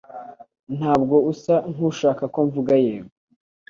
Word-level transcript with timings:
Ntabwo 0.77 1.15
usa 1.31 1.55
nkushaka 1.73 2.23
ko 2.33 2.39
mvuga 2.47 2.73
yego 2.83 3.13